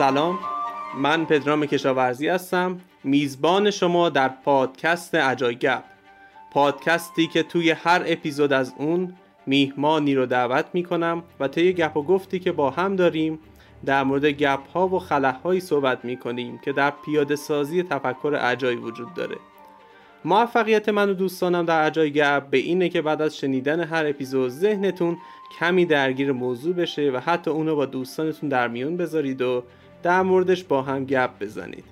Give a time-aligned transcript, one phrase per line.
[0.00, 0.38] سلام.
[0.98, 2.80] من پدرام کشاورزی هستم.
[3.04, 5.82] میزبان شما در پادکست گپ.
[6.52, 9.14] پادکستی که توی هر اپیزود از اون
[9.46, 13.38] میهمانی رو دعوت می‌کنم و طی گپ و گفتی که با هم داریم
[13.84, 19.14] در مورد گپ ها و خلاه صحبت می‌کنیم که در پیاده سازی تفکر اجای وجود
[19.14, 19.36] داره.
[20.24, 24.48] موفقیت من و دوستانم در اجای گپ به اینه که بعد از شنیدن هر اپیزود
[24.48, 25.16] ذهنتون
[25.58, 29.62] کمی درگیر موضوع بشه و حتی اونو با دوستانتون در میون بذارید و
[30.02, 31.84] در موردش با هم گپ بزنید.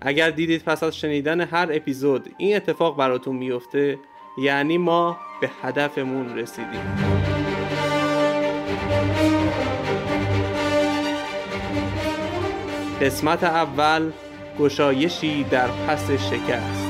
[0.00, 3.98] اگر دیدید پس از شنیدن هر اپیزود این اتفاق براتون میفته
[4.38, 6.80] یعنی ما به هدفمون رسیدیم.
[13.00, 14.12] قسمت اول
[14.58, 16.83] گشایشی در پس شکست.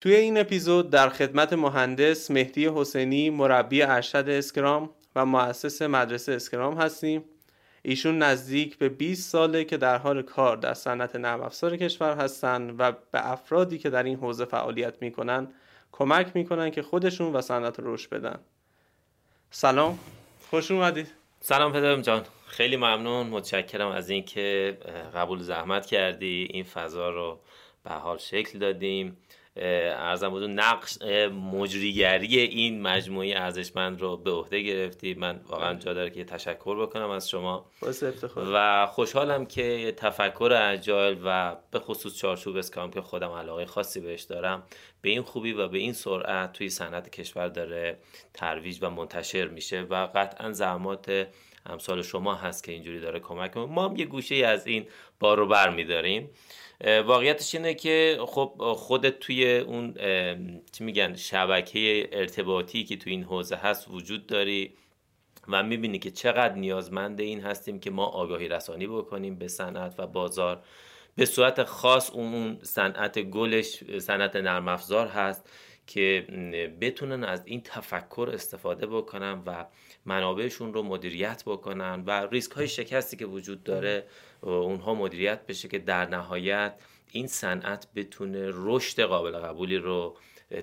[0.00, 6.80] توی این اپیزود در خدمت مهندس مهدی حسینی مربی ارشد اسکرام و مؤسس مدرسه اسکرام
[6.80, 7.24] هستیم.
[7.82, 12.74] ایشون نزدیک به 20 ساله که در حال کار در صنعت نرم افزار کشور هستند
[12.78, 15.48] و به افرادی که در این حوزه فعالیت می‌کنن
[15.92, 18.38] کمک می‌کنن که خودشون و صنعت رو رشد بدن.
[19.50, 19.98] سلام.
[20.50, 21.06] خوش اومدید
[21.40, 22.24] سلام پدرم جان.
[22.46, 23.26] خیلی ممنون.
[23.26, 24.78] متشکرم از اینکه
[25.14, 26.48] قبول زحمت کردی.
[26.50, 27.40] این فضا رو
[27.84, 29.16] به حال شکل دادیم.
[29.60, 31.02] ارزم بود نقش
[31.52, 35.14] مجریگری این مجموعه ارزشمند رو به عهده گرفتی.
[35.14, 37.66] من واقعا جا داره که تشکر بکنم از شما.
[38.54, 44.22] و خوشحالم که تفکر اجایل و به خصوص چارچوب اسکام که خودم علاقه خاصی بهش
[44.22, 44.62] دارم
[45.02, 47.98] به این خوبی و به این سرعت توی صنعت کشور داره
[48.34, 51.28] ترویج و منتشر میشه و قطعا زحمات
[51.66, 54.86] امثال شما هست که اینجوری داره کمک ما هم یه گوشه از این
[55.20, 56.30] بار رو بر میداریم.
[56.84, 59.94] واقعیتش اینه که خب خودت توی اون
[60.72, 64.74] چی میگن شبکه ارتباطی که توی این حوزه هست وجود داری
[65.48, 70.06] و می‌بینی که چقدر نیازمند این هستیم که ما آگاهی رسانی بکنیم به صنعت و
[70.06, 70.62] بازار.
[71.16, 75.50] به صورت خاص اون صنعت گلش صنعت نرم افزار هست
[75.86, 76.26] که
[76.80, 79.66] بتونن از این تفکر استفاده بکنن و
[80.08, 84.06] منابعشون رو مدیریت بکنن و ریسک های شکستی که وجود داره
[84.40, 86.74] اونها مدیریت بشه که در نهایت
[87.12, 90.16] این صنعت بتونه رشد قابل قبولی رو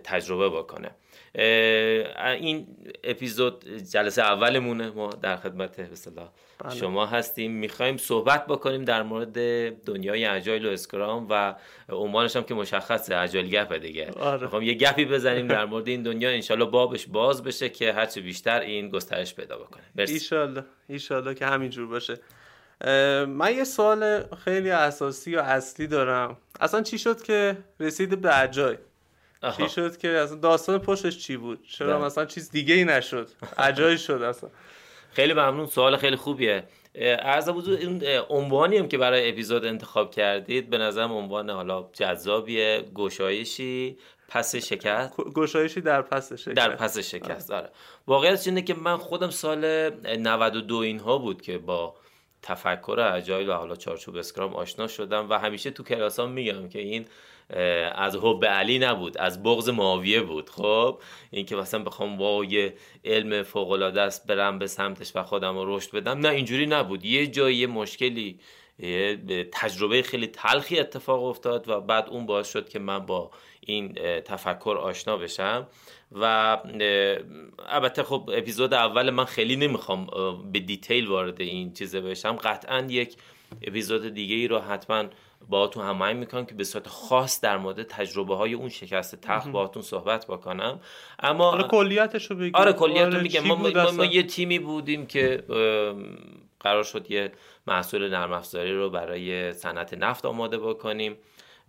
[0.03, 0.91] تجربه بکنه.
[1.37, 2.67] این
[3.03, 6.29] اپیزود جلسه اولمونه ما در خدمت بسلا
[6.59, 6.75] بله.
[6.75, 7.51] شما هستیم.
[7.51, 9.33] می‌خوایم صحبت بکنیم در مورد
[9.83, 11.55] دنیای اجایل و اسکرام و
[11.89, 14.11] عنوانش هم که مشخصه اجایل گپ دیگه.
[14.11, 14.65] آره.
[14.65, 16.29] یه گپی بزنیم در مورد این دنیا.
[16.29, 19.83] انشالله بابش باز بشه که هرچه بیشتر این گسترش پیدا بکنه.
[19.97, 22.17] ایشالله ایشالله که همینجور باشه.
[23.27, 26.37] من یه سوال خیلی اساسی و اصلی دارم.
[26.59, 28.77] اصلا چی شد که رسید به اجای
[29.57, 32.05] چی شد که اصلا داستان پشتش چی بود؟ چرا بله.
[32.05, 34.49] مثلا چیز دیگه ای نشد؟ اجای شد اصلا.
[35.11, 36.63] خیلی ممنون سوال خیلی خوبیه.
[37.21, 42.85] عرض بود این عنوانی هم که برای اپیزود انتخاب کردید به نظرم عنوان حالا جذابیه
[42.95, 43.97] گشایشی
[44.27, 45.13] پس شکست.
[45.35, 46.49] گشایشی در پس شکست.
[46.49, 47.69] در پس شکست داره
[48.07, 51.95] واقعیت اینه که من خودم سال 92 اینها بود که با
[52.45, 57.05] تفکر اجایل و حالا چارچوب اسکرام آشنا شدم و همیشه تو کلاسام میگم که این
[57.95, 60.49] از حب علی نبود از بغض معاویه بود.
[60.49, 60.99] خب
[61.31, 62.73] اینکه مثلا بخوام با یه
[63.05, 67.05] علم فوق العاده است برم به سمتش و خودم رو رشد بدم نه اینجوری نبود.
[67.05, 68.39] یه جایی مشکلی
[69.51, 73.93] تجربه خیلی تلخی اتفاق افتاد و بعد اون باعث شد که من با این
[74.25, 75.67] تفکر آشنا بشم.
[76.21, 76.57] و
[77.69, 80.07] البته خب اپیزود اول من خیلی نمی‌خوام
[80.51, 82.35] به دیتیل وارد این چیزه بشم.
[82.35, 83.15] قطعا یک
[83.61, 85.03] اپیزود دیگه ای رو حتما
[85.71, 89.81] تو هماهنگ می‌کنم که به صورت خاص در مورد تجربه های اون شکست تخت باهاتون
[89.81, 90.79] صحبت بکنم.
[91.19, 93.41] اما آره کلیتش رو آره کلیت رو میگم.
[93.41, 95.43] ما, ما, ما, یه تیمی بودیم که
[96.59, 97.31] قرار شد یه
[97.67, 101.17] محصول نرم افزاری رو برای صنعت نفت آماده بکنیم.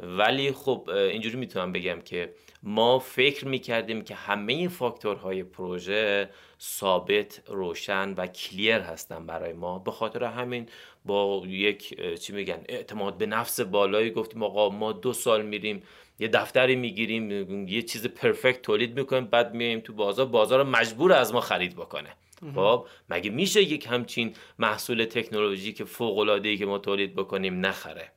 [0.00, 2.32] ولی خب اینجوری می‌تونم بگم که
[2.62, 9.78] ما فکر می‌کردیم که همه فاکتورهای پروژه ثابت روشن و کلیر هستن برای ما.
[9.78, 10.69] به خاطر همین
[11.04, 15.82] با یک چی میگن اعتماد به نفس بالایی گفتیم آقا ما دو سال میریم
[16.19, 21.34] یه دفتری می‌گیریم یه چیز پرفکت تولید می‌کنیم بعد میایم تو بازار بازار مجبور از
[21.34, 22.16] ما خرید بکنه.
[22.54, 28.12] خب مگه میشه یک همچین محصول تکنولوژی که فوق العاده که ما تولید بکنیم نخره؟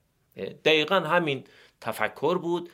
[0.66, 1.44] دقیقا همین
[1.82, 2.70] تفکر بود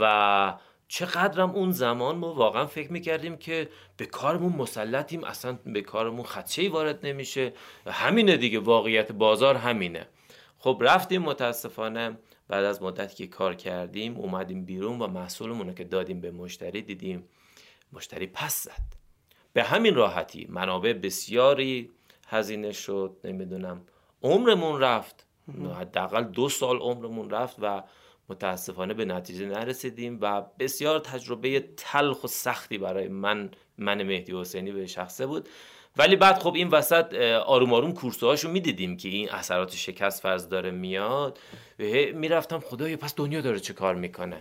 [0.00, 0.58] و
[0.88, 6.68] چقدرم اون زمان ما واقعا فکر می‌کردیم که به کارمون مسلطیم اصلا به کارمون خدشه
[6.68, 7.52] وارد نمیشه.
[7.86, 10.06] همینه دیگه واقعیت بازار همینه.
[10.58, 12.18] خب رفتیم متاسفانه.
[12.48, 17.28] بعد از مدتی که کار کردیم اومدیم بیرون و محصولمون که دادیم به مشتری دیدیم
[17.92, 19.00] مشتری پس زد.
[19.52, 21.90] به همین راحتی منابع بسیاری
[22.28, 23.82] هزینه شد نمی‌دونم
[24.22, 25.26] عمرمون رفت.
[25.80, 27.82] حداقل دو سال عمرمون رفت و
[28.30, 34.72] متاسفانه به نتیجه نرسیدیم و بسیار تجربه تلخ و سختی برای من من مهدی حسینی
[34.72, 35.48] به شخصه بود.
[35.96, 37.14] ولی بعد خب این وسط
[37.46, 41.38] آروم آروم کورسه هاشو می‌دیدیم که این اثرات شکست فرض داره میاد.
[42.14, 44.40] می‌رفتم خدایا پس دنیا داره چه کار می‌کنه؟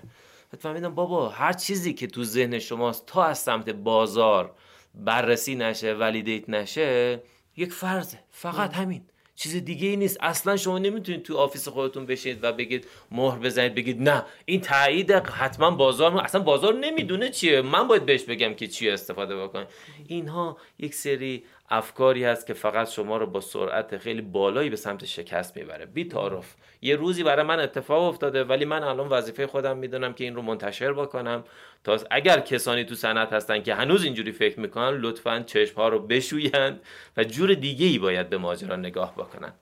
[0.60, 4.56] فهمیدم بابا هر چیزی که تو ذهن شماست تا از سمت بازار
[4.96, 7.22] بررسی نشه validate نشه
[7.58, 9.02] یک فرضه فقط همین.
[9.40, 10.18] چیز دیگه ای نیست.
[10.22, 14.26] اصلا شما نمی‌تونید تو office خودتون بشید و بگید مهر بزنید بگید نه.
[14.46, 17.62] این تایید حتما بازار اصلا بازار نمی‌دونه چیه.
[17.62, 19.68] من باید بهش بگم که چی استفاده بکنه
[20.08, 25.06] اینها یک سری افکاری هست که فقط شما رو با سرعت خیلی بالایی به سمت
[25.06, 25.86] شکست می‌بره.
[25.86, 26.56] بی تعارف.
[26.82, 30.42] یه روزی برای من اتفاق افتاده ولی من الان وظیفه خودم می‌دونم که این رو
[30.42, 31.44] منتشر بکنم.
[31.84, 36.00] تا اگر کسانی تو صنعت هستن که هنوز اینجوری فکر می‌کنن لطفا چشم ها رو
[36.00, 36.82] بشویند
[37.18, 39.54] و جور دیگه ای باید به ماجرا نگاه بکنن.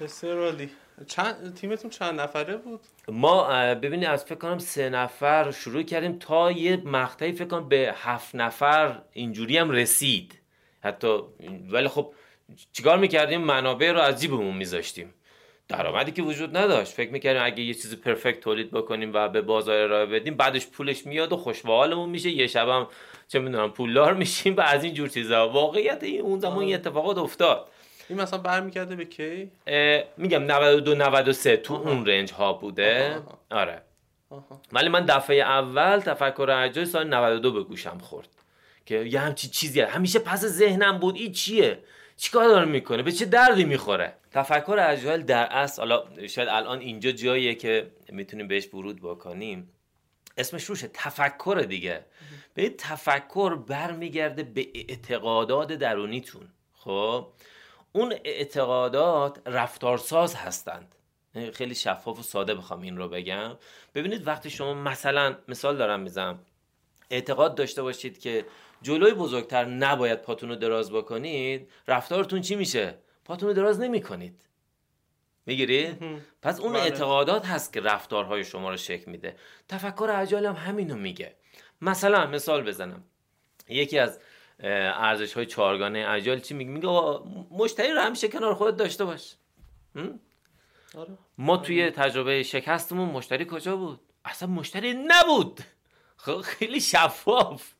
[0.00, 0.54] بسیار
[1.06, 3.44] چند تیمتون چند نفره بود؟ ما
[3.74, 8.34] ببینید از فکر کنم سه نفر شروع کردیم تا یه مقطعی فکر کنم به هفت
[8.34, 10.41] نفر اینجوری هم رسید.
[10.84, 11.18] حتی
[11.70, 12.14] ولی خب
[12.72, 15.14] چیکار می‌کردیم؟ منابع رو از جیبمون میذاشتیم.
[15.68, 16.92] درآمدی که وجود نداشت.
[16.92, 21.06] فکر می‌کردیم اگه یه چیز پرفکت تولید بکنیم و به بازار ارائه بدیم بعدش پولش
[21.06, 22.30] میاد و خوشحالمون میشه.
[22.30, 22.86] یه شبم
[23.28, 25.48] چه می‌دونم پولدار میشیم و از این جور چیزا.
[25.48, 27.68] واقعیت این اون زمان یه اتفاقات افتاد.
[28.08, 29.50] این مثلا برمیگرده به کی؟
[30.16, 33.22] میگم 92 93 تو اون رنج ها بوده.
[33.50, 33.82] آره.
[34.72, 38.28] ولی من دفعه اول تفکر اجای سال 92 به گوشم خورد.
[38.86, 41.84] که یه همچی چیزی همیشه پس ذهنم بود این چیه؟
[42.16, 47.12] چیکار داره می‌کنه؟ به چه دردی می‌خوره؟ تفکر اجایل در اصل حالا شاید الان اینجا
[47.12, 49.70] جاییه که می‌تونیم بهش ورود بکنیم.
[50.38, 52.04] اسمش روشه تفکر دیگه.
[52.54, 56.48] به تفکر برمیگرده به اعتقادات درونیتون.
[56.74, 57.26] خب؟
[57.92, 60.94] اون اعتقادات رفتارساز هستند.
[61.52, 63.56] خیلی شفاف و ساده بخوام این رو بگم.
[63.94, 66.38] ببینید وقتی شما مثلا مثال دارم می‌زنم.
[67.10, 68.44] اعتقاد داشته باشید که
[68.82, 74.42] جلوی بزرگتر نباید پاتون رو دراز بکنید رفتارتون چی میشه؟ پاتون رو دراز نمی‌کنید.
[75.46, 75.96] می‌گیری؟
[76.42, 76.82] پس اون بله.
[76.82, 79.36] اعتقادات هست که رفتارهای شما رو شکل میده.
[79.68, 81.36] تفکر عجال هم همینو میگه.
[81.80, 83.04] مثلا مثال بزنم.
[83.68, 84.20] یکی از
[84.60, 86.88] ارزش های چارگانه عجال چی میگه؟ میگه
[87.50, 89.34] مشتری رو همیشه کنار خودت داشته باش.
[90.94, 91.18] آره.
[91.38, 95.60] ما توی تجربه شکستمون مشتری کجا بود؟ اصلا مشتری نبود.
[96.16, 97.72] خب خیلی شفاف.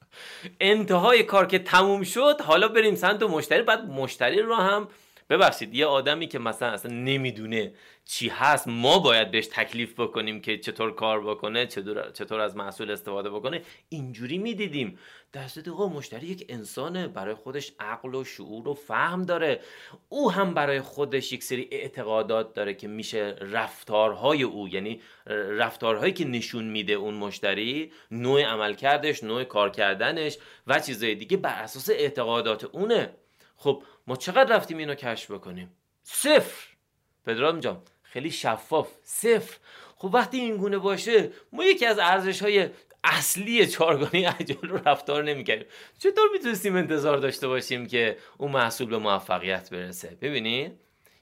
[0.60, 4.88] انتهای کار که تموم شد حالا بریم سمت مشتری بعد مشتری رو هم
[5.32, 7.72] ببخشید یه آدمی که مثلا اصلا نمی‌دونه
[8.04, 12.90] چی هست ما باید بهش تکلیف بکنیم که چطور کار بکنه چطور, چطور از محصول
[12.90, 13.62] استفاده بکنه.
[13.88, 14.98] اینجوری می‌دیدیم.
[15.32, 19.60] در صورت مشتری یک انسانه برای خودش عقل و شعور و فهم داره.
[20.08, 26.24] او هم برای خودش یک سری اعتقادات داره که میشه رفتارهای او یعنی رفتارهایی که
[26.24, 32.64] نشون میده اون مشتری نوع عملکردش نوع کار کردنش و چیزهای دیگه بر اساس اعتقادات
[32.64, 33.14] اونه.
[33.56, 35.70] خب ما چقدر رفتیم اینو کشف بکنیم؟
[36.02, 36.66] صفر.
[37.26, 38.88] پدرام جان خیلی شفاف.
[39.02, 39.56] صفر.
[39.96, 42.68] خب وقتی این گونه باشه ما یکی از ارزش های
[43.04, 45.66] اصلی چارگانی اجال رو رفتار نمی‌کردیم.
[45.98, 50.72] چطور می‌تونستیم انتظار داشته باشیم که اون محصول به موفقیت برسه؟ ببینید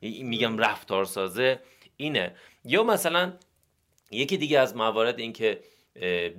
[0.00, 1.60] میگم رفتار سازه
[1.96, 2.37] اینه.
[2.64, 3.32] یا مثلا
[4.10, 5.60] یکی دیگه از موارد این که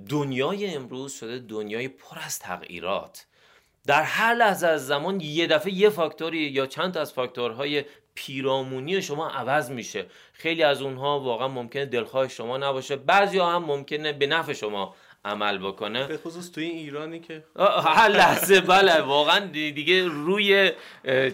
[0.08, 3.26] دنیای امروز شده دنیای پر از تغییرات.
[3.86, 7.84] در هر لحظه از زمان یه دفعه یه فاکتوری یا چند تا از فاکتورهای
[8.14, 10.06] پیرامونی شما عوض میشه.
[10.32, 12.96] خیلی از اونها واقعا ممکنه دلخواه شما نباشه.
[12.96, 16.06] بعضی ها هم ممکنه به نفع شما عمل بکنه.
[16.06, 17.44] به خصوص توی ایرانی که
[17.84, 20.72] هر لحظه بله واقعا دیگه روی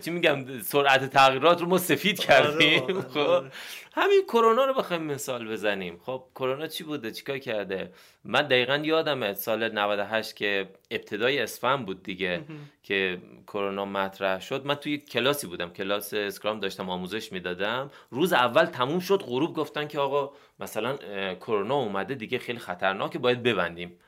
[0.04, 2.82] چی میگم سرعت تغییرات رو ما سفید کردیم.
[2.82, 3.18] آره، خب.
[3.18, 3.50] آره.
[3.98, 6.00] همین کرونا رو بخوایم مثال بزنیم.
[6.02, 7.92] خب کرونا چی بوده؟ چیکار کرده؟
[8.24, 12.42] من دقیقا یادمه سال 98 که ابتدای اسفند بود دیگه
[12.82, 14.66] که کرونا مطرح شد.
[14.66, 17.90] من توی کلاسی بودم کلاس اسکرام داشتم آموزش می‌دادم.
[18.10, 20.96] روز اول تموم شد غروب گفتن که آقا مثلا
[21.34, 23.98] کرونا اومده دیگه خیلی خطرناکه باید ببندیم.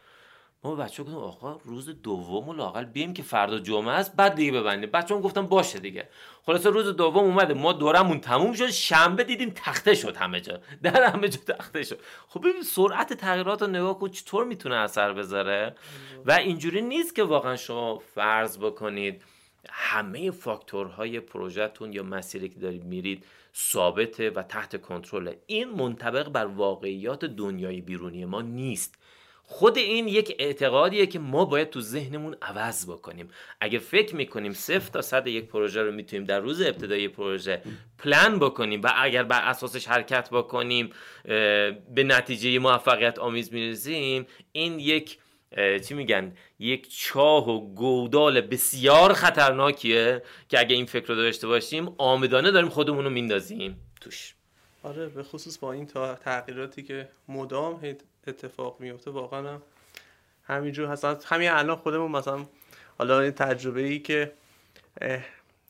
[0.65, 4.53] ما بچه گفتم آقا روز دوم و لاقل بیم که فردا جمعه است بعد دیگه
[4.53, 4.91] ببندیم.
[4.91, 6.09] بچه هم گفتم باشه دیگه.
[6.43, 7.55] خلاصه روز دوم اومده.
[7.55, 8.71] ما دورمون تموم شد.
[8.71, 10.61] شنبه دیدیم تخته شد همه جا.
[10.83, 12.01] در همه جا تخته شد.
[12.29, 15.75] خب ببین سرعت تغییرات رو نگاه کن چطور می‌تونه اثر بذاره؟
[16.27, 19.25] و اینجوری نیست که واقعا شما فرض بکنید
[19.71, 23.25] همه فاکتورهای پروژهتون یا مسیری که دارید میرید
[23.57, 28.99] ثابته و تحت کنترل این منطبق بر واقعیات دنیای بیرونی ما نیست.
[29.53, 33.29] خود این یک اعتقادیه که ما باید تو ذهنمون عوض بکنیم.
[33.61, 37.63] اگه فکر می‌کنیم صفر تا صد یک پروژه رو می‌تونیم در روز ابتدای پروژه
[37.99, 40.91] پلان بکنیم و اگر بر اساسش حرکت بکنیم
[41.95, 45.19] به نتیجه موفقیت آمیز می‌رسیم این یک
[45.89, 51.95] چی میگن؟ یک چاه و گودال بسیار خطرناکیه که اگه این فکر رو داشته باشیم
[51.99, 53.81] آمدانه داریم خودمون رو میندازیم.
[54.01, 54.35] توش.
[54.83, 55.87] آره به خصوص با این
[56.25, 57.81] تغییراتی که مدام
[58.31, 59.63] اتفاق میفته واقعا هم
[60.45, 62.47] همینجور هستن همین الان خودمون مثلا
[62.99, 64.33] حالا این تجربه ای که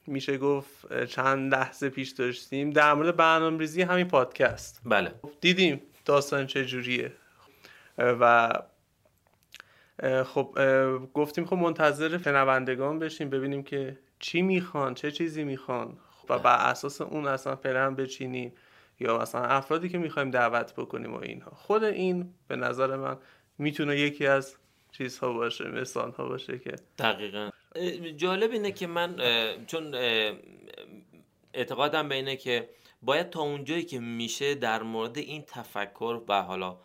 [0.06, 4.80] میشه گفت چند لحظه پیش داشتیم در مورد برنامه ریزی همین پادکست.
[4.84, 5.14] بله.
[5.40, 7.12] دیدیم داستان چجوریه
[7.98, 8.52] و
[10.24, 10.58] خب
[11.14, 15.96] گفتیم خب منتظر شنوندگان بشیم ببینیم که چی می‌خوان چه چیزی می‌خوان.
[16.28, 18.52] و بر اساس اون اصلا پلن بچینیم.
[19.00, 21.50] یا مثلا افرادی که می‌خوایم دعوت بکنیم و اینها.
[21.50, 23.16] خود این به نظر من
[23.58, 24.56] می‌تونه یکی از
[24.92, 27.50] چیزها باشه مثال ها باشه که دقیقا.
[28.16, 29.16] جالب اینه که من
[29.66, 29.94] چون
[31.54, 32.68] اعتقادم به اینه که
[33.02, 36.76] باید تا اونجایی که میشه در مورد این تفکر و حالا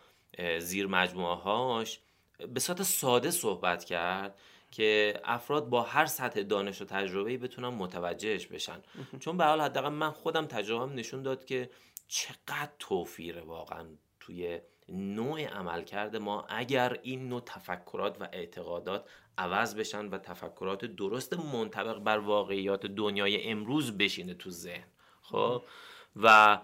[0.58, 2.00] زیر مجموعه هاش
[2.54, 4.38] به صورت ساده صحبت کرد
[4.70, 8.78] که افراد با هر سطح دانش و تجربه بتونن متوجهش بشن.
[9.20, 11.70] چون به حال حداقل من خودم تجربهم نشون داد که
[12.08, 13.86] چقدر توفیره واقعا
[14.20, 19.08] توی نوع عملکرد ما اگر این نوع تفکرات و اعتقادات
[19.38, 24.86] عوض بشن و تفکرات درست منطبق بر واقعیات دنیای امروز بشینه تو ذهن.
[25.22, 25.62] خب؟
[26.16, 26.58] و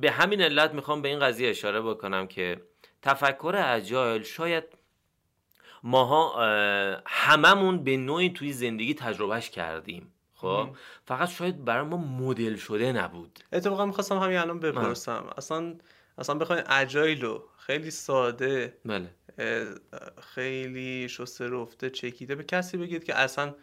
[0.00, 2.62] به همین علت می‌خوام به این قضیه اشاره بکنم که
[3.02, 4.64] تفکر اجایل شاید
[5.82, 6.34] ماها
[7.06, 10.13] هممون به نوعی توی زندگی تجربهش کردیم.
[10.44, 13.38] خب؟ فقط شاید برای ما مدل شده نبود.
[13.52, 15.32] اتفاقا می‌خواستم همین الان بپرسم.
[15.36, 15.74] اصلا
[16.18, 18.78] اصلا بخواین اجایلو خیلی ساده.
[18.84, 19.10] بله.
[20.22, 22.34] خیلی شسته رفته چکیده.
[22.34, 23.54] به کسی بگید که اصلا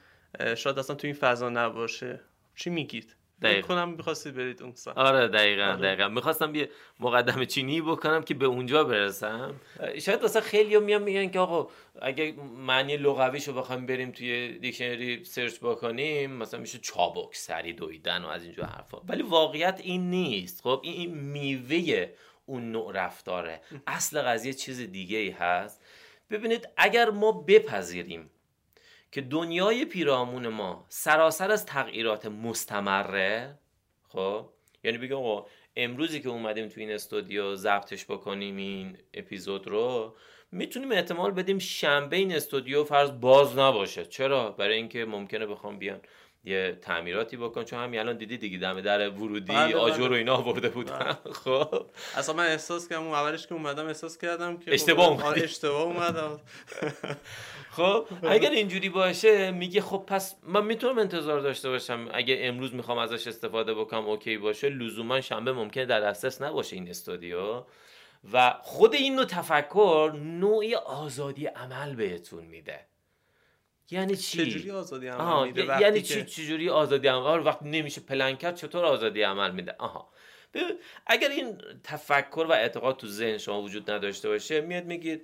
[0.58, 2.22] شاید اصلا تو این فضا نباشه.
[2.56, 3.68] چی میگید؟ دقیقا.
[3.68, 4.98] کنم می‌خواستید برید اون سمت.
[4.98, 5.82] آره دقیقا آره.
[5.82, 6.10] دقیقا.
[6.10, 6.70] می‌خواستم یه
[7.00, 9.56] مقدم چینی بکنم که به اونجا برسم.
[10.02, 11.68] شاید واسه خیلی میان میگن که آقا
[12.02, 18.24] اگه معنی لغویش رو بخوایم بریم توی دیکشنری سرچ بکنیم مثلا میشه چابک سری دویدن
[18.24, 19.02] و از اینجا حرفا.
[19.08, 20.62] ولی واقعیت این نیست.
[20.62, 22.10] خب این میوه
[22.46, 23.62] اون نوع رفتاره.
[23.88, 25.82] اصل قضیه چیز دیگه ای هست.
[26.30, 28.30] ببینید اگر ما بپذیریم
[29.12, 33.60] که دنیای پیرامون ما سراسر از تغییرات مستمره
[34.08, 34.50] خب؟
[34.84, 40.16] یعنی بگم آقا امروزی که اومدیم تو این استودیو ضبطش بکنیم این اپیزود رو
[40.52, 44.06] می‌تونیم احتمال بدیم شنبه این استودیو فرض باز نباشه.
[44.06, 46.02] چرا؟ برای اینکه ممکنه بخوام بیان
[46.44, 49.76] یه تعمیراتی بکن چون همین الان دیدی دیگه دم در ورودی بله، بله.
[49.76, 51.00] آجر و اینا آورده بودن.
[51.00, 51.34] بله.
[51.34, 51.86] خب.
[52.16, 56.40] اصلا من احساس کردم اون اولش که اومدم احساس کردم که اشتباه خب، اشتباه اومدم.
[57.78, 62.10] خب اگر اینجوری باشه میگه خب پس من می‌تونم انتظار داشته باشم.
[62.14, 64.70] اگه امروز می‌خوام ازش استفاده بکنم اوکی باشه.
[64.70, 67.64] لزوما شنبه ممکنه در دسترس نباشه این استودیو.
[68.34, 72.91] و خود این نوع تفکر نوعی آزادی عمل بهتون میده.
[73.92, 78.56] یعنی چی؟ چجوری آزادی عمل میده یعنی چی چجوری آزادی عمل؟ وقتی نمیشه پلن کرد
[78.56, 80.12] چطور آزادی عمل میده؟ آها.
[81.08, 85.22] اگر این تفکر و اعتقاد تو ذهن شما وجود نداشته باشه میاد میگید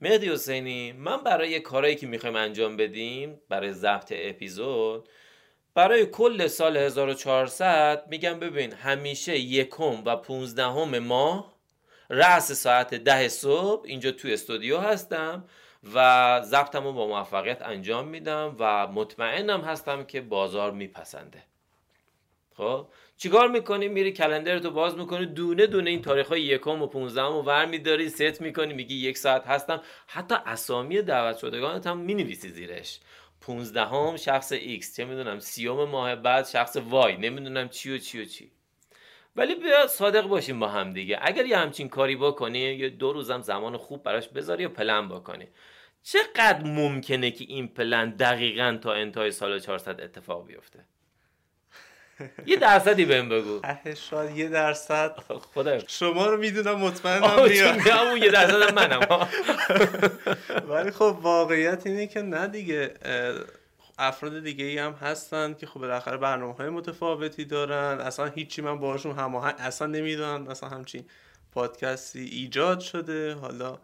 [0.00, 5.08] مهدی حسینی من برای کارهایی که می‌خوایم انجام بدیم برای ضبط اپیزود
[5.74, 11.52] برای کل سال 1400 میگم ببین همیشه یکم و پونزدهم ماه
[12.10, 15.44] رأس ساعت ده صبح اینجا توی استودیو هستم.
[15.94, 21.42] و ضبطم رو با موفقیت انجام میدم و مطمئنم هستم که بازار میپسنده.
[22.56, 22.86] خب؟
[23.16, 27.32] چیکار می‌کنی؟ میری کلندر تو باز می‌کنی دونه دونه این تاریخ های یکم و پونزدهم
[27.32, 29.82] و ور میداری ست می‌کنی میگی یک ساعت هستم.
[30.06, 33.00] حتی اسامی دعوت شدگانت هم می‌نویسی زیرش.
[33.40, 38.24] پونزدهم شخص X چه می‌دونم سیوم ماه بعد شخص Y نمی‌دونم چی و چی و
[38.24, 38.50] چی.
[39.36, 41.18] ولی بیا صادق باشیم با هم دیگه.
[41.22, 45.48] اگر یه همچین کاری بکنی یه دو روزم زمان خوب براش بذاری و پلن بکنی.
[46.02, 50.84] چقدر ممکنه که این پلن دقیقا تا انتهای سال 400 اتفاق بیفته؟
[52.46, 53.60] یه درصدی بهم بگو.
[54.10, 55.16] شاید یه درصد.
[55.54, 59.00] خدا شما رو می‌دونم مطمئنم بیاد اون یه درصد منم.
[60.70, 62.94] ولی خب واقعیت اینه که نه دیگه
[63.98, 68.00] افراد دیگه ای هم هستن که خب بالاخره برنامه های متفاوتی دارن.
[68.00, 71.04] اصلا هیچی من باشون هماهنگ اصلا نمی‌دونم اصلا همچین
[71.52, 73.34] پادکستی ایجاد شده.
[73.34, 73.78] حالا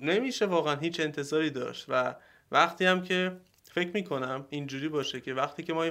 [0.00, 2.14] نمیشه واقعا هیچ انتظاری داشت و
[2.50, 3.36] وقتی هم که
[3.72, 5.90] فکر می‌کنم اینجوری باشه که وقتی که ما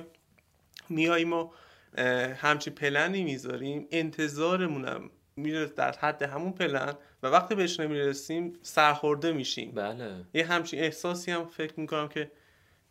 [0.89, 1.51] میاییم و
[2.35, 9.71] همچین پلنی می‌ذاریم انتظارمونم میره در حد همون پلن و وقتی بهش نمی‌رسیم سرخورده میشیم.
[9.71, 10.25] بله.
[10.33, 12.31] یه همچین احساسی هم فکر می‌کنم که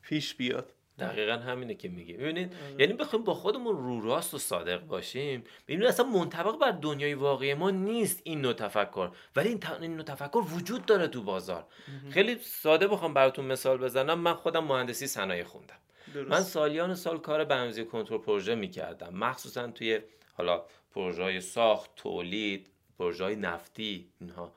[0.02, 0.73] پیش بیاد.
[0.98, 5.86] دقیقا همینه که میگه ببینید یعنی بخوایم با خودمون رو راست و صادق باشیم ببینید
[5.86, 9.10] اصلا منطبق بر دنیای واقعی ما نیست این نوع تفکر.
[9.36, 11.66] ولی این, این نوع تفکر وجود داره تو بازار.
[12.10, 14.18] خیلی ساده بخوام براتون مثال بزنم.
[14.18, 15.78] من خودم مهندسی صنایع خوندم.
[16.14, 16.30] درست.
[16.30, 19.14] من سالیان سال کار برنامه‌ریزی کنترل پروژه می‌کردم.
[19.14, 20.00] مخصوصا توی
[20.34, 20.62] حالا
[20.94, 24.52] پروژه های ساخت تولید پروژه های نفتی اینها.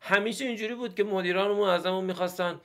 [0.00, 2.60] همیشه اینجوری بود که مدیرانمون ازمون می‌خواستن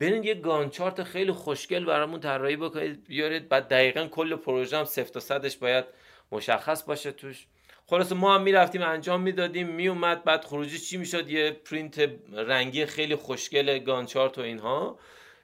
[0.00, 3.48] برین یه گانچارت خیلی خوشگل برامون طراحی بکنید بیارید.
[3.48, 5.84] بعد دقیقا کل پروژه هم صفر تا صدش باید
[6.32, 7.46] مشخص باشه توش.
[7.86, 13.14] خلاصه ما هم می‌رفتیم انجام می‌دادیم میومد بعد خروجی چی می‌شد؟ یه پرینت رنگی خیلی
[13.14, 14.98] خوشگل Gantt chart و اینها.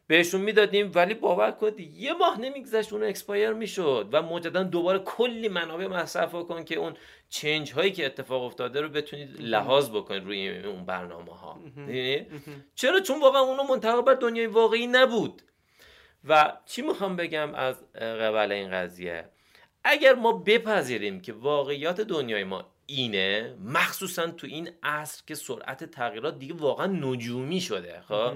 [0.08, 5.48] بهشون می‌دادیم ولی باور کنید یه ماه نمیگذشت اون expire می‌شد و مجددا دوباره کلی
[5.48, 6.94] منابع مصرف کن که اون
[7.28, 11.60] change هایی که اتفاق افتاده رو بتونید لحاظ بکنید روی اون برنامه ها
[12.74, 15.42] چرا؟ چون واقعا اونو منطبق بر دنیای واقعی نبود.
[16.28, 19.28] و چی می‌خوام بگم از قبل این قضیه؟
[19.84, 26.38] اگر ما بپذیریم که واقعیات دنیای ما اینه مخصوصا تو این عصر که سرعت تغییرات
[26.38, 28.34] دیگه واقعا نجومی شده خب؟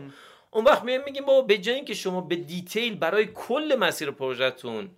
[0.55, 4.91] اون وقت میایم میگیم بابا به جای اینکه شما به دیتیل برای کل مسیر پروژهتون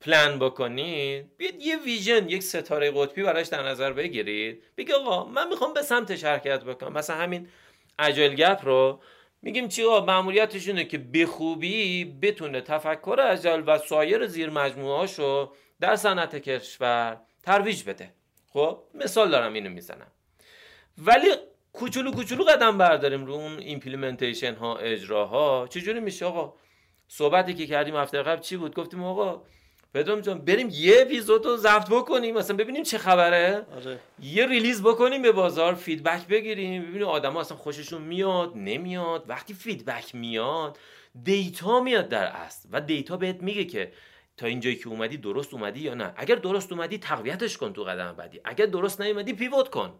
[0.00, 4.62] پلان بکنید بیاید یه ویژن یک ستاره قطبی براش در نظر بگیرید.
[4.76, 6.92] بگی آقا من می‌خوام به سمتش حرکت بکنم.
[6.92, 7.48] مثلا همین
[7.98, 9.00] Agile Gap رو
[9.42, 15.08] میگیم چی؟ آقا ماموریتشونه که به خوبی بتونه تفکر agile و سایر زیر مجموعه
[15.80, 18.12] در صنعت کشور ترویج بده.
[18.48, 20.12] خب مثال دارم اینو می‌زنم.
[20.98, 21.28] ولی
[21.76, 25.66] کوچولو کوچولو قدم برداریم رو اون implementation ها اجراها.
[25.70, 26.54] چجوری میشه آقا؟
[27.08, 29.42] صحبتی که کردیم هفته قبل چی بود؟ گفتیم آقا
[29.94, 32.34] پدرام جان بریم یه اپیزود رو ضبط بکنیم.
[32.34, 33.66] مثلا ببینیم چه خبره.
[33.76, 33.98] آره.
[34.22, 36.82] یه release بکنیم به بازار feedback بگیریم.
[36.82, 39.24] ببینیم آدما اصلا خوششون میاد نمیاد.
[39.28, 40.78] وقتی feedback میاد
[41.24, 43.92] data میاد در اصل و data بهت میگه که
[44.36, 46.12] تا اینجایی که اومدی درست اومدی یا نه.
[46.16, 48.40] اگر درست اومدی تقویتش کن تو قدم بعدی.
[48.44, 49.98] اگر درست نیومدی pivot کن.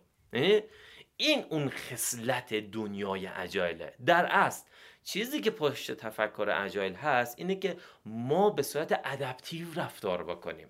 [1.16, 4.64] این اون خصلت دنیای agile ه در اصل
[5.04, 7.76] چیزی که پشت تفکر agile هست اینه که
[8.06, 10.68] ما به صورت adaptive رفتار بکنیم.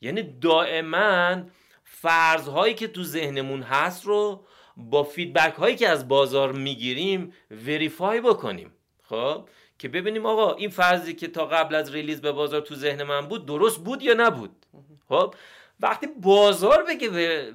[0.00, 1.42] یعنی دائما
[1.84, 4.44] فرضهایی که تو ذهنمون هست رو
[4.76, 8.72] با feedback هایی که از بازار می‌گیریم verify بکنیم.
[9.02, 13.02] خب؟ که ببینیم آقا این فرضی که تا قبل از ریلیز به بازار تو ذهن
[13.02, 14.66] من بود درست بود یا نبود؟
[15.08, 15.34] خب؟
[15.80, 17.08] وقتی بازار بگه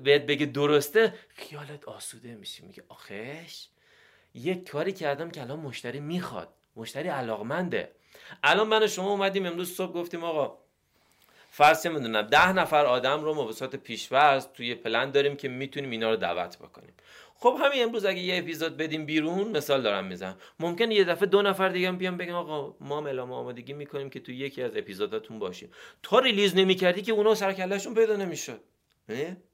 [0.04, 2.66] بهت بگه درسته خیالت آسوده میشی.
[2.66, 3.66] میگه آخش
[4.34, 6.50] یک کاری کردم که الان مشتری می‌خواد.
[6.76, 7.92] مشتری علاقمنده.
[8.44, 10.58] الان من و شما اومدیم امروز صبح گفتیم آقا
[11.50, 16.16] فرض می‌دونم ده نفر آدم رو موسط پیشورز توی پلن داریم که می‌تونیم اینا رو
[16.16, 16.94] دعوت بکنیم.
[17.41, 20.38] خب همین امروز اگه یه اپیزود بدیم بیرون مثال دارم می‌زنم.
[20.60, 24.32] ممکن یه دفعه دو نفر دیگه بیان بگن آقا ما اعلام آمادگی می‌کنیم که تو
[24.32, 25.71] یکی از اپیزوداتون باشیم.
[26.04, 28.60] تا release نمی‌کردی که اونا سر و کله‌شون پیدا نمی‌شد.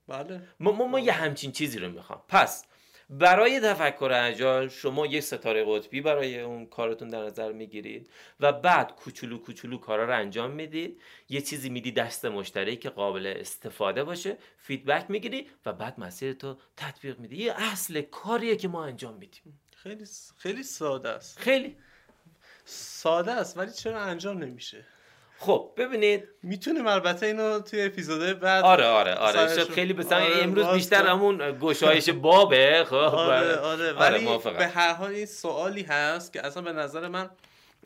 [0.07, 0.41] بله.
[0.59, 2.21] ما, ما, ما یه همچین چیزی رو می‌خوام.
[2.27, 2.65] پس
[3.09, 8.95] برای تفکر agile شما یک ستاره قطبی برای اون کارتون در نظر می‌گیرید و بعد
[8.95, 11.01] کوچولو کوچولو کارا رو انجام می‌دید.
[11.29, 17.19] یه چیزی میدی دست مشتری که قابل استفاده باشه feedback می‌گیری و بعد مسیرتو تطبیق
[17.19, 17.37] میدی.
[17.37, 19.59] یه اصل کاریه که ما انجام میدیم.
[19.75, 20.05] خیلی
[20.37, 21.39] خیلی ساده است.
[21.39, 21.75] خیلی.
[22.65, 24.85] ساده است ولی چرا انجام نمیشه؟
[25.39, 26.27] خب ببینید.
[26.43, 29.55] می‌تونیم البته اینو توی اپیزود بعد آره آره آره.
[29.55, 31.07] شد خیلی به آره، امروز بیشتر.
[31.07, 32.83] همون گشایش بابه.
[32.87, 33.93] خب آره آره.
[33.93, 34.57] ولی موافقم.
[34.57, 37.29] به هر حال این سوالی هست که اصلا به نظر من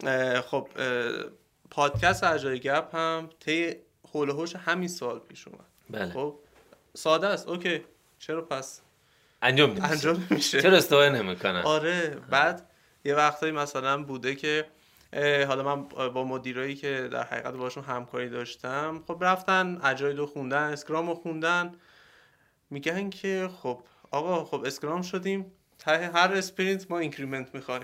[0.04, 1.12] اه، خب اه،
[1.72, 3.76] پادکست اجای گپ هم طی
[4.14, 5.60] حول و حوش همین سال پیش اومد.
[5.90, 6.14] بله.
[6.14, 6.36] خب
[6.94, 7.48] ساده است.
[7.48, 7.84] اوکی.
[8.20, 8.82] چرا پس؟
[9.42, 9.86] انجام نمیشه.
[9.92, 10.62] انجام نمیشه.
[10.62, 12.70] چرا استفاده نمی‌کنن؟ آره بعد
[13.06, 14.66] یه وقتایی مثلا بوده که
[15.48, 20.64] حالا من با مدیرایی که در حقیقت باشون همکاری داشتم خب رفتن agile رو خوندن
[20.64, 21.72] Scrum رو خوندن.
[22.70, 23.80] میگن که خب
[24.12, 27.84] آقا خب Scrum شدیم ته هر sprint ما increment می‌خوایم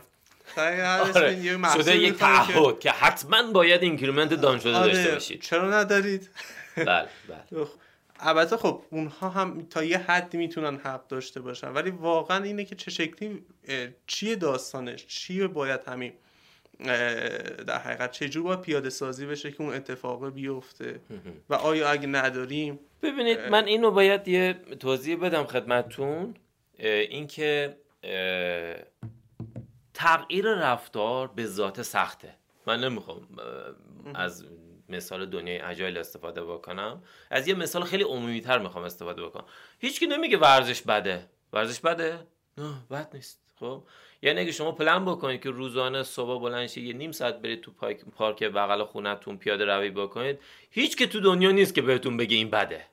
[0.55, 4.59] ته هر sprint یه آره شده یک می‌خوایم که- تعهد که حتما باید increment done
[4.59, 5.41] شده داشته آره باشید.
[5.41, 6.29] چرا ندارید؟
[6.77, 6.85] بله
[7.27, 7.67] بله.
[8.19, 12.75] البته خب اونها هم تا یه حدی می‌تونن حق داشته باشن ولی واقعا اینه که
[12.75, 13.45] چه شکلی
[14.07, 16.13] چیه داستانش؟ چیه باید همین؟
[17.67, 20.99] در حقیقت چجور باید پیاده سازی بشه که اون اتفاق بیفته؟
[21.49, 26.33] و آیا اگه نداریم؟ ببینید من اینو باید یه توضیح بدم خدمتتون.
[26.79, 27.77] اینکه
[29.93, 32.35] تغییر رفتار به ذات سخته.
[32.67, 33.27] من نمی‌خوام
[34.15, 34.45] از
[34.89, 37.03] مثال دنیای اجایل استفاده بکنم.
[37.29, 39.45] از یه مثال خیلی عمومی تر می‌خوام استفاده بکنم.
[39.79, 41.29] هیچکی نمیگه ورزش بده.
[41.53, 42.19] ورزش بده؟
[42.57, 43.39] نه بد نیست.
[43.59, 43.83] خب؟
[44.21, 47.71] یعنی اگه شما پلن بکنید که روزانه صبح بلند یه نیم ساعت برید تو
[48.17, 52.49] پارک, بغل خونتون پیاده روی بکنید هیچ که تو دنیا نیست که بهتون بگه این
[52.49, 52.85] بده.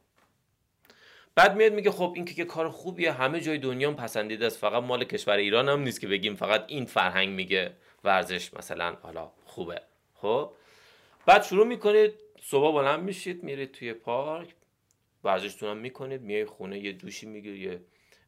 [1.35, 4.83] بعد میاد میگه خب این که کار خوبیه همه جای دنیا هم پسندیده است فقط
[4.83, 7.73] مال کشور ایران هم نیست که بگیم فقط این فرهنگ میگه
[8.05, 9.83] ورزش مثلا حالا خوبه.
[10.15, 10.51] خب؟
[11.27, 14.49] بعد شروع می‌کنید صبح بلند میشید میرید توی پارک
[15.25, 17.81] ورزشتون هم می‌کنید میای خونه یه دوشی می‌گیری یه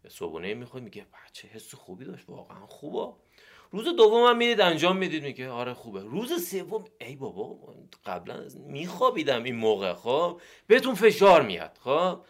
[0.09, 3.13] صبحونه می‌خوای میگه بچه حس خوبی داشت واقعا خوبه.
[3.71, 6.01] روز دوم هم می‌دید انجام می‌دید میگه آره خوبه.
[6.01, 7.75] روز سوم ای بابا
[8.07, 12.21] قبلا میخوابیدم این موقع خب؟ بهتون فشار میاد خب؟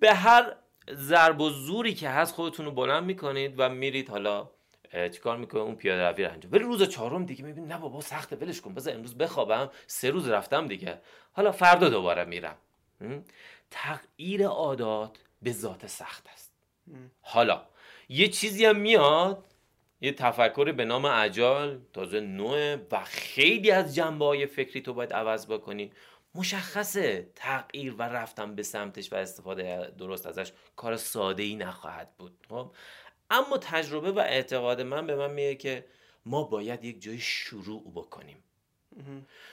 [0.00, 0.56] به هر
[0.92, 4.50] ضرب و زوری که هست خودتون رو بلند می‌کنید و میرید حالا
[4.92, 8.36] چیکار می‌کنه؟ اون پیاده روی رو انجام ولی روز چهارم دیگه می‌بینی نه بابا سخته
[8.36, 11.00] ولش کن بذار امروز بخوابم سه روز رفتم دیگه.
[11.32, 12.56] حالا فردا دوباره میرم?
[13.70, 16.49] تغییر عادات به ذات سخت است.
[17.20, 17.62] حالا
[18.08, 19.44] یه چیزی هم میاد
[20.00, 25.12] یه تفکری به نام اجال تازه نوعه و خیلی از جنبه های فکری تو باید
[25.12, 25.92] عوض بکنی.
[26.34, 32.46] مشخصه تغییر و رفتن به سمتش و استفاده درست ازش کار ساده ای نخواهد بود
[32.48, 32.72] خب؟
[33.30, 35.84] اما تجربه و اعتقاد من به من میگه که
[36.26, 38.44] ما باید یک جای شروع بکنیم.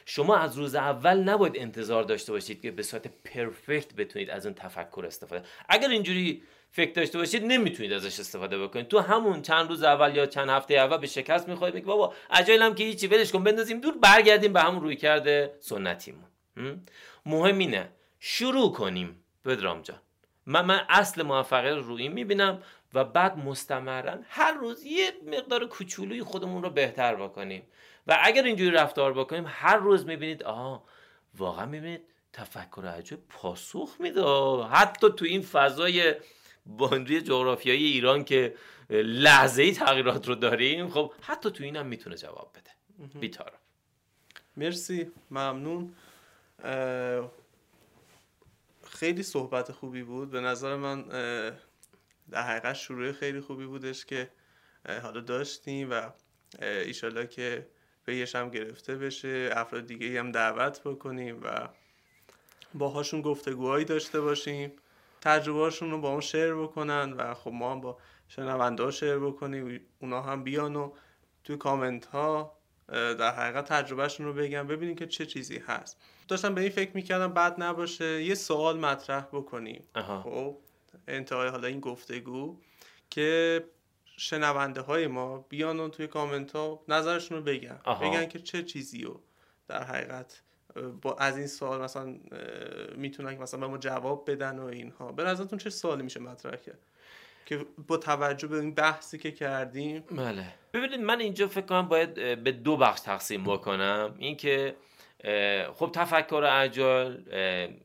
[0.06, 4.56] شما از روز اول نباید انتظار داشته باشید که به صورت پرفکت بتونید از اون
[4.56, 5.46] تفکر استفاده.
[5.70, 6.44] اگر اینجوری
[6.78, 8.88] فکر داشته باشید نمی‌تونید ازش استفاده بکنید.
[8.88, 12.76] تو همون چند روز اول یا چند هفته اول به شکست می‌خواید بگید بابا اجایلم
[12.76, 16.24] که هیچی ولش کن بندازیم دور برگردیم به همون روی کرده سنتیمون.
[16.58, 16.86] هم؟
[17.26, 19.24] مهم اینه شروع کنیم.
[19.46, 19.98] پدرام جان
[20.46, 22.64] من, من اصل موفقیت رو روی می‌بینم
[22.94, 27.64] و بعد مستمرا هر روز یه مقدار کوچولوی خودمون رو بهتر بکنیم.
[28.08, 30.84] و اگر اینجوری رفتار بکنیم هر روز می‌بینید آها
[31.38, 32.02] واقعا می‌بینید
[32.34, 34.24] تفکر عجب پاسخ میده.
[34.72, 36.16] حتی تو این فضای
[36.68, 38.56] باندری جغرافیایی ایران که
[38.90, 42.72] لحظه ای تغییرات رو داریم خب حتی تو اینم می‌تونه جواب بده.
[43.20, 43.58] بیتارم
[44.58, 45.12] مرسی.
[45.32, 45.96] ممنون.
[48.84, 50.32] خیلی صحبت خوبی بود.
[50.32, 51.02] به نظر من
[52.32, 54.30] در حقیقت شروع خیلی خوبی بودش که
[55.04, 56.12] حالا داشتیم و اه،
[56.62, 57.68] ایشالله که
[58.06, 61.70] پیش هم گرفته بشه افراد دیگه هم دعوت بکنیم و
[62.74, 64.72] باهاشون گفتگوهایی داشته باشیم.
[65.22, 69.82] تجربهاشون رو با اون شیر بکنن و خب ما هم با شنونده ها شیر بکنیم
[70.00, 70.92] اونا هم بیان و
[71.44, 72.58] توی کامنت ها
[72.90, 77.34] در حقیقت تجربهشون رو بگم ببینیم که چه چیزی هست داشتم به این فکر می‌کردم
[77.34, 79.84] بد نباشه یه سوال مطرح بکنیم.
[80.24, 80.58] خب
[81.08, 82.58] انتهای حالا این گفتگو
[83.10, 83.64] که
[84.18, 88.10] شنونده های ما بیان و توی کامنت ها نظرشون رو بگن آها.
[88.10, 89.22] بگن که چه چیزی رو
[89.68, 90.42] در حقیقت
[91.02, 92.16] با از این سوال مثلا
[92.96, 95.12] می‌تونن که مثلا به ما جواب بدن و اینها.
[95.12, 96.80] به نظرتون چه سوالی میشه مطرح کرد؟
[97.46, 100.02] که با توجه به این بحثی که کردیم.
[100.02, 100.54] بله.
[100.74, 104.16] ببینید من اینجا فکر کنم باید به دو بخش تقسیم بکنم.
[104.18, 104.76] اینکه
[105.74, 107.24] خب تفکر اجال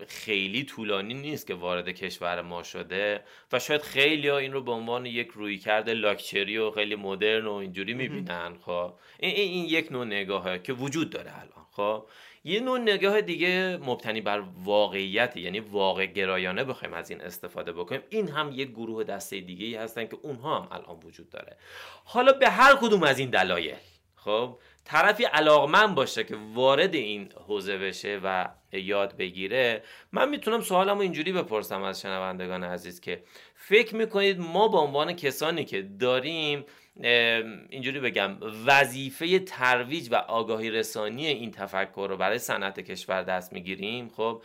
[0.09, 3.21] خیلی طولانی نیست که وارد کشور ما شده
[3.53, 7.47] و شاید خیلی ها این رو به عنوان یک روی کرده لاکچری و خیلی مدرن
[7.47, 8.93] و اینجوری می‌بینن خب.
[9.19, 12.07] این, این, یک نوع نگاهه که وجود داره الان خب.
[12.45, 18.03] یه نوع نگاه دیگه مبتنی بر واقعیت یعنی واقع گرایانه بخوایم از این استفاده بکنیم.
[18.11, 21.57] این هم یک گروه دسته دیگه ای هستن که اونها هم الان وجود داره.
[22.05, 23.77] حالا به هر کدوم از این دلایل
[24.17, 30.95] خب طرفی علاقمند باشه که وارد این حوزه بشه و یاد بگیره من می‌تونم سوالم
[30.95, 33.23] رو اینجوری بپرسم از شنوندگان عزیز که
[33.55, 36.65] فکر می‌کنید ما به عنوان کسانی که داریم
[36.97, 44.09] اینجوری بگم وظیفه ترویج و آگاهی رسانی این تفکر رو برای صنعت کشور دست می‌گیریم.
[44.09, 44.43] خب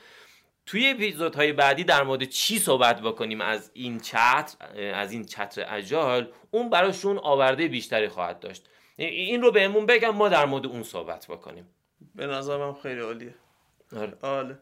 [0.65, 4.55] توی اپیزودهای بعدی در مورد چی صحبت بکنیم از این چتر
[4.93, 8.69] از این چتر اجال اون براشون آورده بیشتری خواهد داشت.
[8.97, 11.67] این رو بهمون بگم ما در مورد اون صحبت بکنیم.
[12.15, 13.35] به نظرم خیلی عالیه.
[13.95, 14.13] آره.
[14.21, 14.57] آله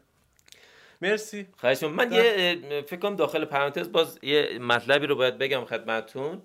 [1.01, 1.47] مرسی.
[1.57, 6.41] خواهش من یه فکر کنم داخل پرانتز باز یه مطلبی رو باید بگم خدمتتون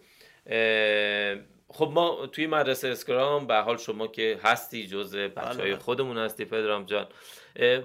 [1.68, 5.76] خب ما توی مدرسه اسکرام به حال شما که هستی جزء بچه های بله.
[5.76, 7.06] خودمون هستی پدرام جان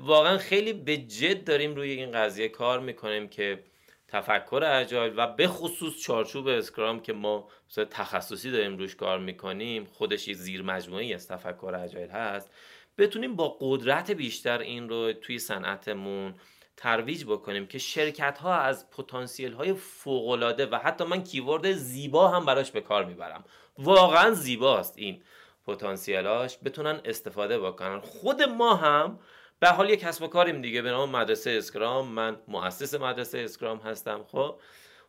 [0.02, 3.64] واقعا خیلی به جد داریم روی این قضیه کار می‌کنیم که
[4.08, 7.50] تفکر اجایل و به خصوص چارچوب اسکرام که ما
[7.92, 12.52] تخصصی داریم روش کار می‌کنیم خودش زیر مجموعی از تفکر اجایل هست
[12.98, 16.34] بتونیم با قدرت بیشتر این رو توی صنعتمون
[16.78, 22.46] ترویج بکنیم که شرکت ها از پتانسیل های فوق و حتی من کیورد زیبا هم
[22.46, 23.44] براش به کار می‌برم.
[23.78, 25.24] واقعا زیباست این
[25.68, 26.58] پتانسیلاش.
[26.66, 28.00] بتونن استفاده بکنن.
[28.00, 29.20] خود ما هم
[29.60, 30.82] به حال یک کسب و کاریم دیگه.
[30.82, 32.08] به نام مدرسه Scrum.
[32.08, 34.24] من مؤسس مدرسه Scrum هستم.
[34.28, 34.60] خب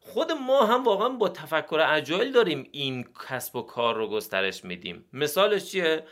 [0.00, 5.04] خود ما هم واقعا با تفکر agile داریم این کسب و کار رو گسترش میدیم.
[5.12, 6.04] مثالش چیه؟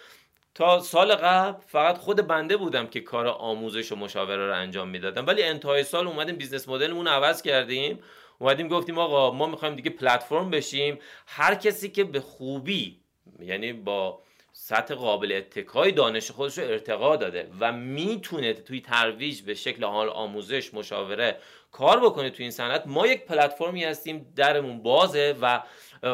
[0.55, 5.27] تا سال قبل فقط خود بنده بودم که کار آموزش و مشاوره رو انجام می‌دادم.
[5.27, 7.99] ولی انتهای سال اومدیم business model مون عوض کردیم.
[8.38, 10.99] اومدیم گفتیم آقا ما می‌خوایم دیگه پلتفرم بشیم.
[11.27, 13.01] هر کسی که به خوبی
[13.40, 14.23] یعنی با
[14.57, 20.09] سطح قابل اتکای دانش خودش رو ارتقا داده و می‌تونه توی ترویج به شکل حال
[20.09, 21.38] آموزش مشاوره
[21.73, 22.83] کار بکنه توی این صنعت.
[22.87, 25.62] ما یک پلتفرمی هستیم درمون بازه و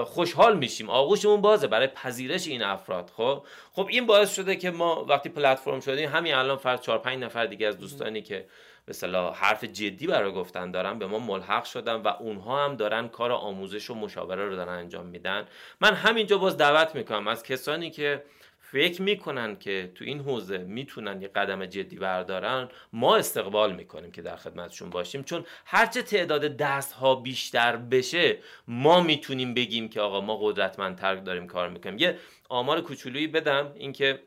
[0.04, 0.90] خوشحال میشیم.
[0.90, 3.10] آغوشمون بازه برای پذیرش این افراد.
[3.16, 7.18] خب؟ خب این باعث شده که ما وقتی پلتفرم شدیم همین الان فرض 4 5
[7.18, 8.46] نفر دیگه از دوستانی که
[8.90, 13.32] مثلا حرف جدی برای گفتن دارن به ما ملحق شدن و اونها هم دارن کار
[13.32, 15.46] آموزش و مشاوره رو دارن انجام میدن.
[15.80, 17.28] من همینجا باز دعوت می‌کنم.
[17.28, 18.24] از کسانی که
[18.60, 24.22] فکر می‌کنن که تو این حوزه می‌تونن یه قدم جدی بردارن ما استقبال می‌کنیم که
[24.22, 25.22] در خدمتشون باشیم.
[25.22, 31.46] چون هرچه تعداد دست ها بیشتر بشه ما می‌تونیم بگیم که آقا ما قدرتمندتر داریم
[31.46, 31.98] کار می‌کنیم.
[31.98, 34.22] یه آمار کوچولویی بدم اینکه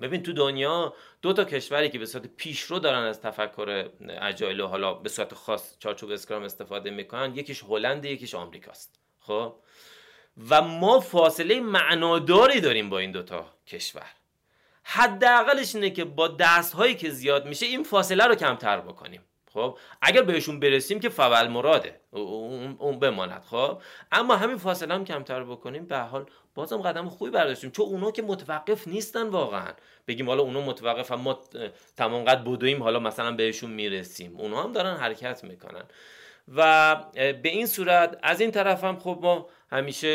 [0.00, 4.66] ببین تو دنیا دو تا کشوری که به صورت پیشرو دارن از تفکر اجایل و
[4.66, 9.00] حالا به صورت خاص چارچوب اسکرام استفاده می‌کنن یکیش هلند یکیش آمریکاست.
[9.20, 9.54] خب؟
[10.50, 14.10] و ما فاصله معناداری داریم با این دوتا کشور.
[14.82, 19.20] حداقلش اینه که با دست هایی که زیاد میشه این فاصله رو کمتر بکنیم.
[19.56, 22.00] خب؟ اگر بهشون برسیم که فول مراده.
[22.10, 23.78] اون بماند خب؟
[24.12, 27.70] اما همین فاصله هم کمتر بکنیم به حال بازم قدم خوبی برداشتیم.
[27.70, 29.72] چون اونا که متوقف نیستن واقعا.
[30.08, 31.40] بگیم حالا اونا متوقف هم ما
[31.96, 34.36] تمام قد بدویم حالا مثلا بهشون می‌رسیم.
[34.36, 35.84] اونا هم دارن حرکت می‌کنن.
[36.56, 40.08] و به این صورت از این طرف هم خب ما همیشه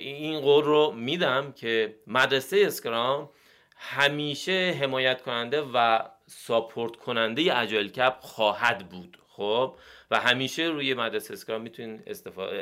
[0.00, 3.30] این قول رو میدم که مدرسه Scrum
[3.76, 9.18] همیشه حمایت کننده و support کننده Agile Gap خواهد بود.
[9.36, 9.76] خب
[10.10, 12.08] و همیشه روی مدرسه Scrum می‌تونید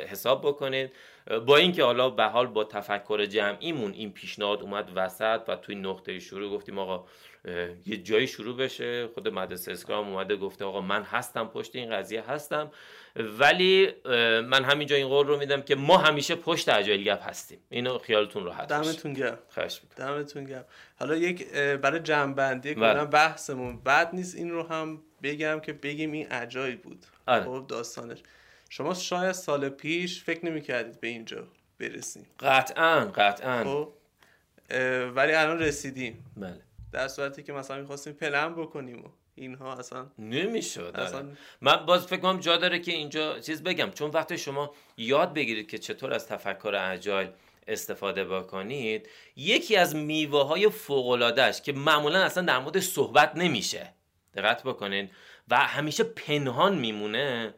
[0.09, 0.91] حساب بکنید.
[1.45, 6.19] با اینکه حالا به حال با تفکر جمعیمون این پیشنهاد اومد وسط و توی نقطه
[6.19, 7.05] شروع گفتیم آقا
[7.85, 9.07] یه جایی شروع بشه.
[9.07, 12.71] خود مدرسه Scrum اومده گفته آقا من هستم پشت این قضیه هستم.
[13.15, 13.91] ولی
[14.41, 17.59] من همینجا این قول رو میدم که ما همیشه پشت اجایل گپ هستیم.
[17.69, 19.39] اینو خیالتون راحت دمتون گرم.
[19.49, 20.65] خواهش دمتون گرم.
[20.99, 22.93] حالا یک برای جمع بندی بله.
[22.93, 24.35] کنم بحثمون بعد نیست.
[24.35, 27.05] این رو هم بگم که بگیم این اجایل بود.
[27.27, 27.43] آره.
[27.43, 28.19] خب داستانش.
[28.69, 31.47] شما شاید سال پیش فکر نمی‌کردید به اینجا
[31.79, 32.25] برسیم.
[32.39, 33.63] قطعا قطعا.
[33.63, 33.93] خب
[35.15, 36.25] ولی الان رسیدیم.
[36.37, 36.61] بله.
[36.91, 41.25] در صورتی که مثلا می‌خواستیم پلن بکنیم و اینها اصلا نمی‌شد اصلا
[41.61, 43.91] من باز فکر کنم جا داره که اینجا چیز بگم.
[43.91, 47.29] چون وقتی شما یاد بگیرید که چطور از تفکر اجایل
[47.67, 53.93] استفاده بکنید یکی از میوه های فوق که معمولا اصلا در مورد صحبت نمیشه.
[54.35, 55.11] دقت بکنید
[55.49, 57.53] و همیشه پنهان میمونه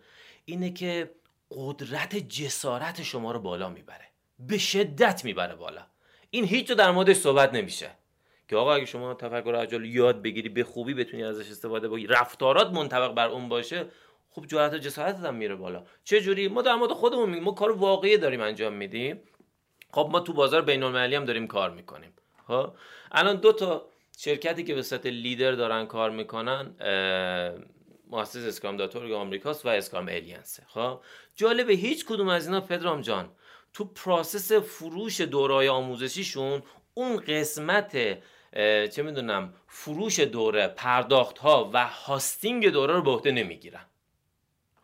[0.45, 1.11] اینه که
[1.51, 4.05] قدرت جسارت شما رو بالا می‌بره.
[4.39, 5.81] به شدت می‌بره بالا.
[6.29, 7.91] این هیچ در موردش صحبت نمیشه.
[8.47, 12.71] که آقا اگه شما تفکر اجال یاد بگیری به خوبی بتونی ازش استفاده بکنی رفتارات
[12.71, 13.85] منطبق بر اون باشه
[14.29, 15.83] خب جرأت و جسارت هم میره بالا.
[16.03, 19.19] چه جوری ما در مورد خودمون میگیم ما کار واقعی داریم انجام میدیم.
[19.91, 22.13] خب ما تو بازار بین المللی هم داریم کار می‌کنیم.
[22.47, 22.73] ها خب؟
[23.11, 26.75] الان دو تا شرکتی که به سطح لیدر دارن کار می‌کنن
[28.10, 31.01] مؤسس اسکرام داتورگ آمریکاست و اسکرام الینسه خب؟
[31.36, 33.30] جالبه هیچ کدوم از اینا پدرام جان
[33.73, 37.91] تو process فروش دورای آموزشیشون اون قسمت
[38.89, 43.86] چه می‌دونم فروش دوره پرداخت ها و hosting دوره رو به عهده نمی‌گیرن.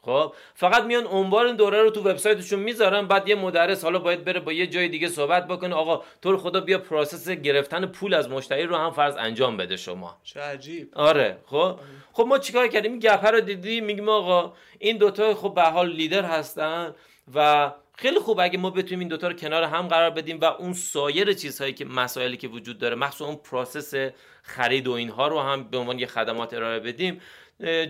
[0.05, 4.39] خب فقط میان عنوان دوره رو تو وبسایتشون می‌ذارن بعد یه مدرس حالا باید بره
[4.39, 5.75] با یه جای دیگه صحبت بکنه.
[5.75, 10.17] آقا تو خدا بیا process گرفتن پول از مشتری رو هم فرض انجام بده شما.
[10.23, 10.89] چه عجیب.
[10.95, 11.79] آره خب؟
[12.13, 15.61] خب ما چیکار کردیم؟ این gap ه رو دیدی؟ میگیم آقا این دوتا خب به
[15.61, 16.95] حال لیدر هستن
[17.35, 20.73] و خیلی خوب اگه ما بتونیم این دوتا رو کنار هم قرار بدیم و اون
[20.73, 24.11] سایر چیزهایی که مسائلی که وجود داره مخصوصا اون process
[24.43, 27.21] خرید و اینها رو هم به عنوان یه خدمات ارائه بدیم.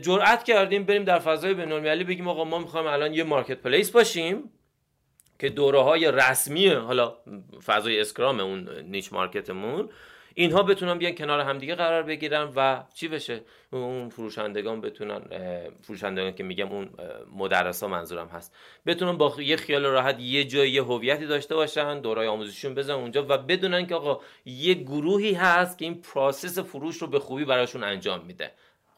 [0.01, 4.49] جرأت کردیم بریم در فضای بین‌المللی بگیم آقا ما می‌خوایم الان یه marketplace باشیم
[5.39, 7.15] که دوره های رسمی حالا
[7.65, 9.89] فضای Scrum اون niche market مون
[10.35, 15.21] اینها بتونن بیان کنار همدیگه قرار بگیرن و چی بشه؟ اون فروشندگان بتونن
[15.81, 16.89] فروشندگان که میگم اون
[17.35, 18.55] مدرسا منظورم هست.
[18.85, 23.25] بتونن با یه خیال راحت یه جای یه هویتی داشته باشن دورای آموزشیشون بزنن اونجا
[23.29, 27.83] و بدونن که آقا یه گروهی هست که این process فروش رو به خوبی براشون
[27.83, 28.51] انجام میده.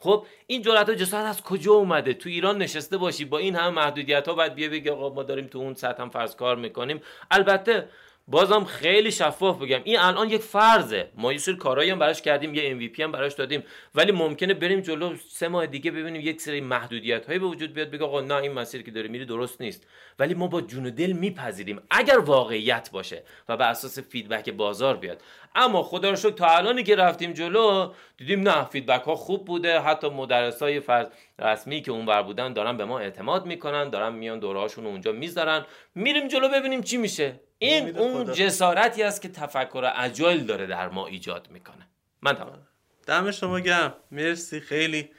[0.06, 3.70] خب این جرأت و جسارت از کجا اومده؟ تو ایران نشسته باشی با این همه
[3.70, 7.02] محدودیت ها باید بیا بگی آقا ما داریم تو اون سطح هم فرض کار می‌کنیم.
[7.32, 7.90] البته
[8.28, 11.10] بازم خیلی شفاف بگم این الان یک فرضه.
[11.16, 13.64] ما یه سری کارهایی هم براش کردیم یه MVP هم براش دادیم.
[13.96, 17.90] ولی ممکنه بریم جلو سه ماه دیگه ببینیم یک سری محدودیت هایی به وجود بیاد
[17.90, 19.88] بگه آقا نه این مسیر که داری میری درست نیست.
[20.20, 24.98] ولی ما با جون و دل میپذیریم اگر واقعیت باشه و بر اساس feedback بازار
[24.98, 25.22] بیاد.
[25.56, 29.80] اما خدا رو شکر تا الانی که رفتیم جلو دیدیم نه feedback ها خوب بوده.
[29.80, 31.08] حتی مدرس های فرض
[31.40, 35.66] رسمی که اونور بودن دارن به ما اعتماد می‌کنن دارن میان دورهاشون اونجا می‌ذارن.
[35.96, 37.40] میریم جلو ببینیم چی میشه.
[37.58, 41.88] این اون جسارتی است که تفکر agile داره در ما ایجاد می‌کنه.
[42.22, 42.68] من تمام.
[43.08, 43.94] دم شما گرم.
[44.12, 44.60] مرسی.
[44.60, 45.10] خیلی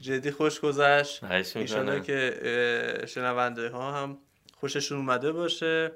[0.00, 1.24] جدی خوش گذشت.
[1.56, 4.18] ایشالا که شنونده ها هم
[4.62, 5.92] خوششون اومده باشه.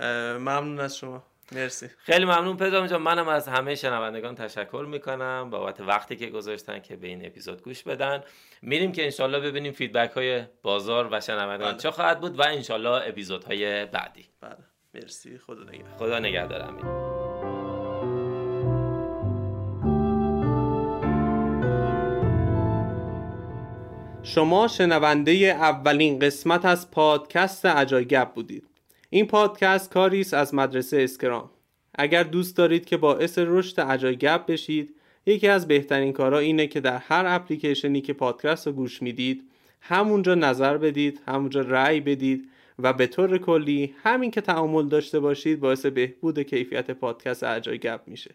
[0.00, 1.22] ممنون از شما.
[1.52, 1.88] مرسی.
[1.98, 3.02] خیلی ممنون پدرام جان.
[3.02, 7.82] منم از همه شنوندگان تشکر می‌کنم بابت وقتی که گذاشتن که به این اپیزود گوش
[7.82, 8.22] بدن.
[8.62, 11.80] میریم که انشالله ببینیم فیدبک های بازار و شنوندگان بله.
[11.80, 14.28] چه خواهد بود و انشالله اپیزودهای بعدی.
[14.40, 14.56] بله.
[14.94, 15.38] مرسی.
[15.38, 15.98] خدا نگهدار.
[15.98, 17.23] خدا نگهدارم
[24.26, 28.64] شما شنونده اولین قسمت از پادکست عجایگب بودید.
[29.10, 31.50] این پادکست کاری است از مدرسه اسکرام.
[31.94, 34.94] اگر دوست دارید که باعث رشد عجایگب بشید
[35.26, 39.42] یکی از بهترین کارها اینه که در هر اپلیکیشنی که پادکست رو گوش می‌دید
[39.80, 45.60] همونجا نظر بدید همونجا رأی بدید و به طور کلی همین که تعامل داشته باشید
[45.60, 48.34] باعث بهبود کیفیت پادکست عجایگب میشه.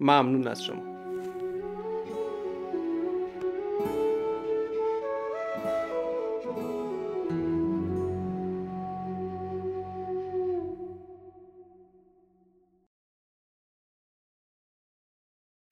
[0.00, 1.05] ممنون از شما.